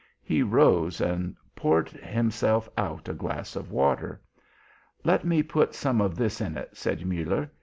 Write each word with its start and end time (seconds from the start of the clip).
He 0.23 0.41
rose 0.41 0.99
and 0.99 1.35
poured 1.55 1.89
himself 1.89 2.67
out 2.75 3.07
a 3.07 3.13
glass 3.13 3.55
of 3.55 3.69
water. 3.69 4.19
"Let 5.03 5.23
me 5.25 5.43
put 5.43 5.75
some 5.75 6.01
of 6.01 6.15
this 6.15 6.41
in 6.41 6.57
it," 6.57 6.71
said 6.75 7.05
Muller. 7.05 7.51